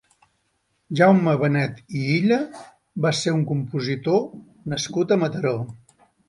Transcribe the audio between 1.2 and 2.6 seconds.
Banet i Illa